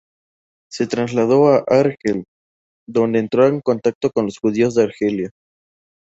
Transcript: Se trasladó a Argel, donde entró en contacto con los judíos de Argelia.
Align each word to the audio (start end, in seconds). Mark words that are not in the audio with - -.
Se 0.71 0.87
trasladó 0.87 1.49
a 1.49 1.63
Argel, 1.67 2.23
donde 2.87 3.19
entró 3.19 3.45
en 3.45 3.61
contacto 3.61 4.09
con 4.09 4.25
los 4.25 4.39
judíos 4.39 4.73
de 4.73 4.83
Argelia. 4.85 5.29